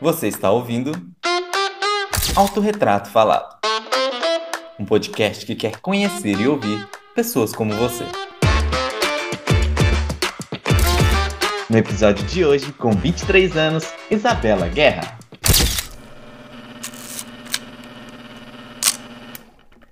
[0.00, 0.92] Você está ouvindo
[2.36, 3.58] Autorretrato Falado,
[4.78, 8.04] um podcast que quer conhecer e ouvir pessoas como você.
[11.68, 15.18] No episódio de hoje, com 23 anos, Isabela Guerra.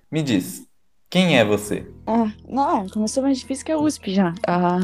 [0.09, 0.69] Me diz,
[1.11, 1.96] quem é você?
[2.07, 4.33] Ah, não, começou mais difícil que a USP já.
[4.47, 4.79] Ah.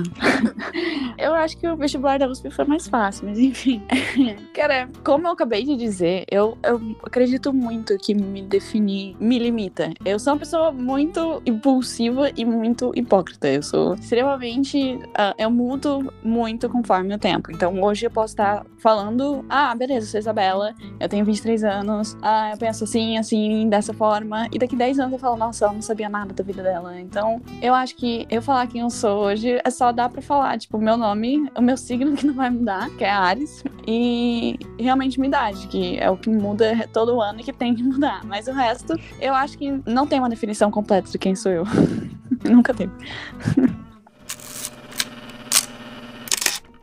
[1.17, 3.83] eu acho que o vestibular da USP foi mais fácil, mas enfim.
[4.53, 9.93] Cara, como eu acabei de dizer, eu, eu acredito muito que me definir me limita.
[10.05, 13.49] Eu sou uma pessoa muito impulsiva e muito hipócrita.
[13.49, 14.95] Eu sou extremamente.
[14.95, 17.53] Uh, eu mudo muito conforme o tempo.
[17.53, 22.51] Então hoje eu posso estar falando: ah, beleza, sou Isabela, eu tenho 23 anos, ah,
[22.53, 24.49] eu penso assim, assim, dessa forma.
[24.53, 27.01] E daqui 10 anos eu falo: nossa, eu não sabia nada da vida dela.
[27.13, 30.59] Então, eu acho que eu falar quem eu sou hoje é só dar pra falar,
[30.59, 34.59] tipo, o meu nome, o meu signo que não vai mudar, que é Ares, e
[34.81, 38.25] realmente minha idade, que é o que muda todo ano e que tem que mudar.
[38.25, 41.65] Mas o resto, eu acho que não tem uma definição completa de quem sou eu.
[42.51, 42.91] Nunca teve.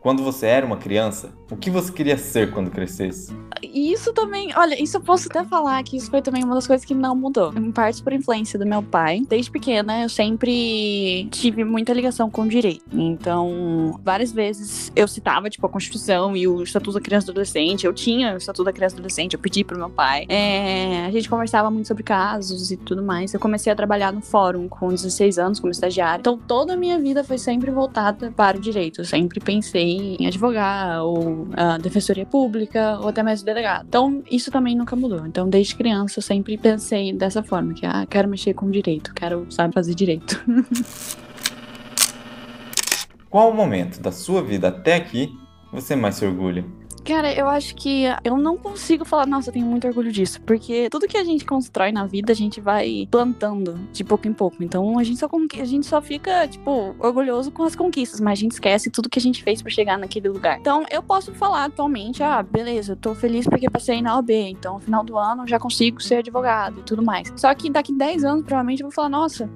[0.00, 3.34] Quando você era uma criança, o que você queria ser quando crescesse?
[3.62, 6.86] Isso também, olha, isso eu posso até falar que isso foi também uma das coisas
[6.86, 7.52] que não mudou.
[7.54, 9.22] Em parte por influência do meu pai.
[9.28, 12.82] Desde pequena eu sempre tive muita ligação com o direito.
[12.90, 17.32] Então, várias vezes eu citava, tipo, a Constituição e o Estatuto da Criança e do
[17.32, 17.84] Adolescente.
[17.84, 20.24] Eu tinha o Estatuto da Criança e do Adolescente, eu pedi pro meu pai.
[20.30, 23.34] É, a gente conversava muito sobre casos e tudo mais.
[23.34, 26.20] Eu comecei a trabalhar no fórum com 16 anos, como estagiária.
[26.20, 29.02] Então, toda a minha vida foi sempre voltada para o direito.
[29.02, 33.86] Eu sempre pensei em advogar, ou a defensoria pública, ou até mesmo delegado.
[33.88, 35.26] Então, isso também nunca mudou.
[35.26, 39.46] Então, desde criança, eu sempre pensei dessa forma, que, ah, quero mexer com direito, quero,
[39.50, 40.42] sabe, fazer direito.
[43.30, 45.30] Qual o momento da sua vida até aqui
[45.72, 46.64] você mais se orgulha?
[47.04, 50.40] Cara, eu acho que eu não consigo falar, nossa, eu tenho muito orgulho disso.
[50.42, 54.32] Porque tudo que a gente constrói na vida, a gente vai plantando de pouco em
[54.32, 54.62] pouco.
[54.62, 55.28] Então a gente só,
[55.60, 59.18] a gente só fica, tipo, orgulhoso com as conquistas, mas a gente esquece tudo que
[59.18, 60.58] a gente fez para chegar naquele lugar.
[60.60, 64.32] Então eu posso falar atualmente, ah, beleza, eu tô feliz porque passei na OB.
[64.32, 67.32] Então no final do ano eu já consigo ser advogado e tudo mais.
[67.36, 69.48] Só que daqui 10 anos, provavelmente, eu vou falar, nossa,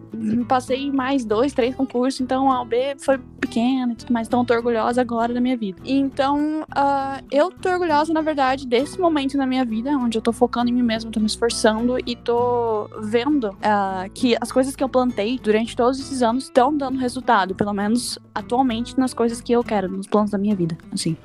[0.48, 4.26] passei mais dois, três concursos, então a OB foi pequena e tudo mais.
[4.26, 5.80] Então eu tô orgulhosa agora da minha vida.
[5.84, 10.32] Então, uh, eu tô orgulhosa, na verdade, desse momento na minha vida, onde eu tô
[10.32, 14.84] focando em mim mesma, tô me esforçando e tô vendo uh, que as coisas que
[14.84, 19.52] eu plantei durante todos esses anos estão dando resultado, pelo menos atualmente, nas coisas que
[19.52, 21.16] eu quero, nos planos da minha vida, assim.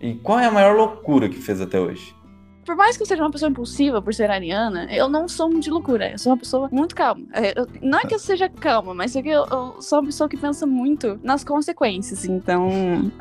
[0.00, 2.13] E qual é a maior loucura que fez até hoje?
[2.64, 5.70] Por mais que eu seja uma pessoa impulsiva por ser ariana, eu não sou de
[5.70, 6.12] loucura.
[6.12, 7.24] Eu sou uma pessoa muito calma.
[7.32, 10.06] É, eu, não é que eu seja calma, mas é que eu, eu, sou uma
[10.06, 12.24] pessoa que pensa muito nas consequências.
[12.24, 12.68] Então,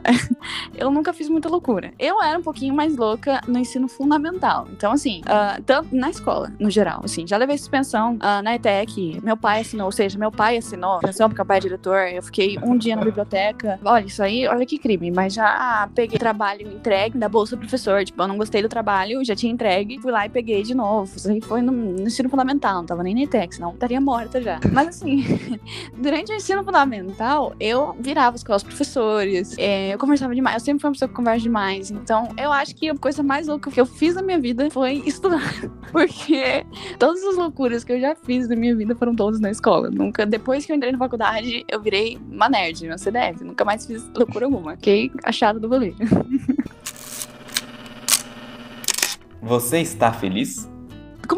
[0.76, 1.94] eu nunca fiz muita loucura.
[2.00, 4.68] Eu era um pouquinho mais louca no ensino fundamental.
[4.72, 9.20] Então, assim, uh, tanto na escola, no geral, assim, já levei suspensão uh, na ETEC.
[9.24, 12.08] Meu pai assinou, ou seja, meu pai assinou suspensão porque o pai é diretor.
[12.08, 13.80] Eu fiquei um dia na biblioteca.
[13.84, 15.12] Olha, isso aí, olha que crime.
[15.12, 18.04] Mas já peguei trabalho entregue da bolsa professor.
[18.04, 20.74] Tipo, eu não gostei do trabalho, já já tinha entregue, fui lá e peguei de
[20.74, 21.12] novo.
[21.16, 24.42] Isso aí foi no, no ensino fundamental, não tava nem na ETEC, senão estaria morta
[24.42, 24.60] já.
[24.72, 25.24] Mas assim,
[25.98, 30.82] durante o ensino fundamental, eu virava os os professores, é, eu conversava demais, eu sempre
[30.82, 31.90] fui uma pessoa que conversa demais.
[31.90, 35.02] Então, eu acho que a coisa mais louca que eu fiz na minha vida foi
[35.08, 35.42] estudar.
[35.92, 36.66] Porque
[37.00, 39.90] todas as loucuras que eu já fiz na minha vida foram todas na escola.
[39.90, 43.44] Nunca, depois que eu entrei na faculdade, eu virei uma nerd, uma CDF.
[43.44, 44.76] Nunca mais fiz loucura alguma.
[44.76, 45.94] Fiquei achada do rolê.
[49.46, 50.73] Você está feliz?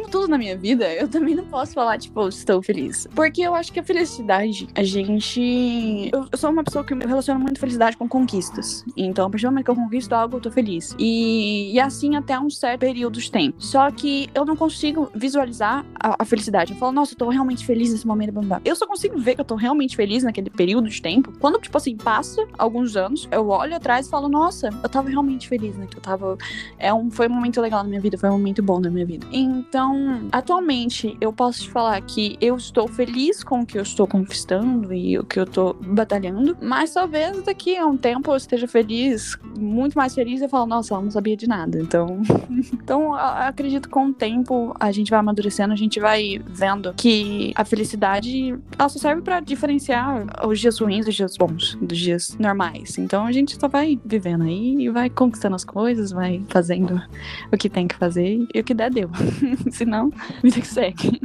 [0.06, 3.08] Como tudo na minha vida, eu também não posso falar, tipo, estou feliz.
[3.16, 6.10] Porque eu acho que a felicidade, a gente.
[6.12, 8.86] Eu, sou uma pessoa que relaciona muito felicidade com conquistas.
[8.96, 10.96] Então, a partir do momento que eu conquisto algo, eu tô feliz.
[11.00, 13.56] E, e assim até um certo período de tempo.
[13.60, 16.74] Só que eu não consigo visualizar a, a felicidade.
[16.74, 18.34] Eu falo, nossa, eu tô realmente feliz nesse momento.
[18.64, 21.34] Eu só consigo ver que eu tô realmente feliz naquele período de tempo.
[21.40, 25.48] Quando, tipo assim, passa alguns anos, eu olho atrás e falo, nossa, eu tava realmente
[25.48, 25.88] feliz, né?
[25.90, 26.38] Que eu tava.
[26.78, 29.06] É um, foi um momento legal na minha vida, foi um momento bom na minha
[29.06, 29.26] vida.
[29.32, 33.82] Então, então, atualmente, eu posso te falar que eu estou feliz com o que eu
[33.82, 38.36] estou conquistando e o que eu estou batalhando, mas talvez daqui a um tempo eu
[38.36, 41.80] esteja feliz, muito mais feliz, e eu falo, nossa, ela não sabia de nada.
[41.80, 42.22] Então,
[42.74, 47.54] então acredito que com o tempo a gente vai amadurecendo, a gente vai vendo que
[47.56, 52.36] a felicidade ela só serve para diferenciar os dias ruins dos dias bons, dos dias
[52.38, 52.98] normais.
[52.98, 57.02] Então a gente só vai vivendo aí e vai conquistando as coisas, vai fazendo
[57.52, 59.10] o que tem que fazer e o que der deu.
[59.86, 60.10] Senão,
[60.42, 61.22] vida que segue.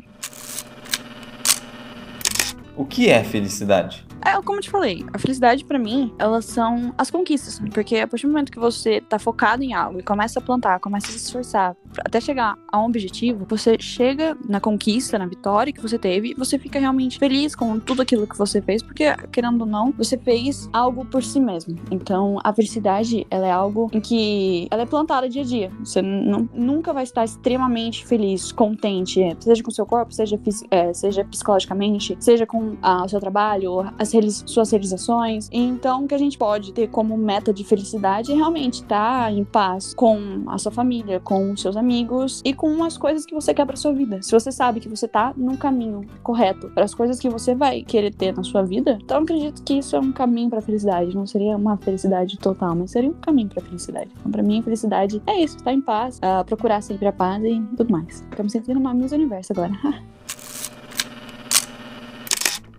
[2.80, 4.06] O que é felicidade?
[4.24, 7.60] É, como eu te falei, a felicidade para mim, elas são as conquistas.
[7.72, 10.80] Porque a partir do momento que você tá focado em algo e começa a plantar,
[10.80, 15.72] começa a se esforçar até chegar a um objetivo, você chega na conquista, na vitória
[15.72, 19.62] que você teve, você fica realmente feliz com tudo aquilo que você fez, porque, querendo
[19.62, 21.76] ou não, você fez algo por si mesmo.
[21.90, 25.70] Então, a felicidade, ela é algo em que ela é plantada dia a dia.
[25.80, 30.38] Você nunca vai estar extremamente feliz, contente, seja com seu corpo, seja,
[30.70, 34.10] é, seja psicologicamente, seja com o seu trabalho, as
[34.46, 35.48] suas realizações.
[35.52, 39.44] Então, o que a gente pode ter como meta de felicidade é realmente estar em
[39.44, 43.52] paz com a sua família, com os seus amigos e com as coisas que você
[43.54, 44.22] quer para sua vida.
[44.22, 47.82] Se você sabe que você tá no caminho correto para as coisas que você vai
[47.82, 51.14] querer ter na sua vida, então acredito que isso é um caminho para felicidade.
[51.14, 54.10] Não seria uma felicidade total, mas seria um caminho para felicidade.
[54.18, 57.60] Então, para mim, felicidade é isso, estar em paz, uh, procurar sempre a paz e
[57.76, 58.24] tudo mais.
[58.30, 59.72] Estamos sentindo uma Miss Universo agora.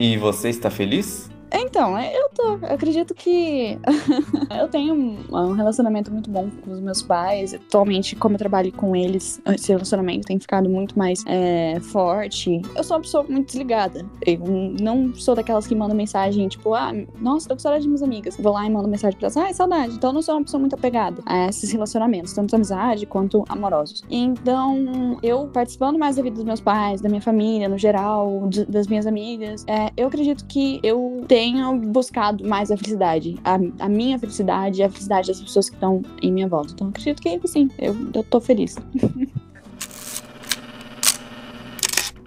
[0.01, 1.29] e você está feliz?
[1.71, 2.57] Então, é, eu tô.
[2.57, 3.79] Eu acredito que
[4.59, 4.93] eu tenho
[5.31, 7.53] um relacionamento muito bom com os meus pais.
[7.53, 12.61] Atualmente, como eu trabalho com eles, esse relacionamento tem ficado muito mais é, forte.
[12.75, 14.05] Eu sou uma pessoa muito desligada.
[14.27, 14.41] Eu
[14.81, 16.91] não sou daquelas que mandam mensagem, tipo, ah,
[17.21, 18.35] nossa, tô com saudade de minhas amigas.
[18.35, 19.95] Vou lá e mando mensagem pra elas, ah, é saudade.
[19.95, 24.03] Então, eu não sou uma pessoa muito apegada a esses relacionamentos, tanto amizade quanto amorosos.
[24.09, 28.87] Então, eu participando mais da vida dos meus pais, da minha família, no geral, das
[28.87, 33.37] minhas amigas, é, eu acredito que eu tenho tenho buscado mais a felicidade.
[33.43, 36.73] A, a minha felicidade e a felicidade das pessoas que estão em minha volta.
[36.73, 38.75] Então, acredito que sim, eu, eu tô feliz.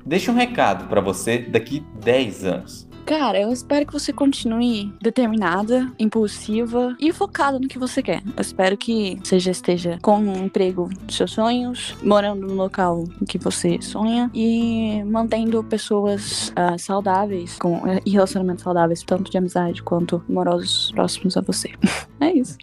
[0.07, 2.87] Deixa um recado para você daqui 10 anos.
[3.07, 8.23] Cara, eu espero que você continue determinada, impulsiva e focada no que você quer.
[8.25, 13.05] Eu espero que você já esteja com um emprego dos seus sonhos, morando no local
[13.29, 19.83] que você sonha e mantendo pessoas uh, saudáveis com, e relacionamentos saudáveis, tanto de amizade
[19.83, 21.73] quanto amorosos próximos a você.
[22.21, 22.57] é isso.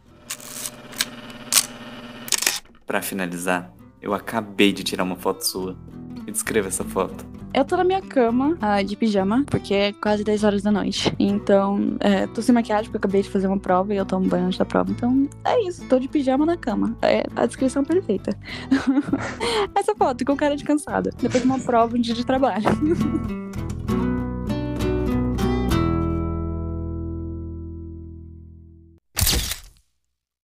[2.88, 3.72] Para finalizar,
[4.02, 5.78] eu acabei de tirar uma foto sua.
[6.26, 7.41] Me descreva essa foto.
[7.54, 11.14] Eu tô na minha cama, uh, de pijama, porque é quase 10 horas da noite.
[11.20, 14.28] Então, é, tô sem maquiagem, porque eu acabei de fazer uma prova e eu tomo
[14.28, 14.90] banho antes da prova.
[14.90, 15.86] Então, é isso.
[15.90, 16.96] Tô de pijama na cama.
[17.02, 18.38] É a descrição perfeita.
[19.76, 21.12] Essa foto com cara de cansada.
[21.22, 22.64] Depois de uma prova, um dia de trabalho.